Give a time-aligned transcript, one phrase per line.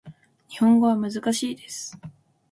[0.47, 1.95] 日本語は難しいです